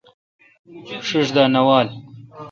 [1.07, 1.87] ݭݭ دا نہ وال۔